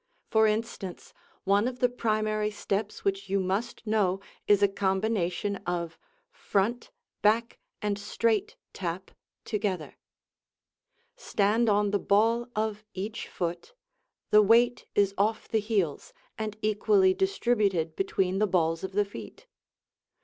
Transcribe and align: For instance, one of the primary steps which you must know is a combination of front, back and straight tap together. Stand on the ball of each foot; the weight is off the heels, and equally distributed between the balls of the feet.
For 0.31 0.47
instance, 0.47 1.13
one 1.43 1.67
of 1.67 1.77
the 1.77 1.87
primary 1.87 2.49
steps 2.49 3.05
which 3.05 3.29
you 3.29 3.39
must 3.39 3.85
know 3.85 4.19
is 4.47 4.63
a 4.63 4.67
combination 4.67 5.57
of 5.57 5.99
front, 6.31 6.89
back 7.21 7.59
and 7.83 7.99
straight 7.99 8.55
tap 8.73 9.11
together. 9.45 9.99
Stand 11.15 11.69
on 11.69 11.91
the 11.91 11.99
ball 11.99 12.47
of 12.55 12.83
each 12.95 13.27
foot; 13.27 13.75
the 14.31 14.41
weight 14.41 14.85
is 14.95 15.13
off 15.19 15.47
the 15.47 15.59
heels, 15.59 16.13
and 16.35 16.57
equally 16.63 17.13
distributed 17.13 17.95
between 17.95 18.39
the 18.39 18.47
balls 18.47 18.83
of 18.83 18.93
the 18.93 19.05
feet. 19.05 19.45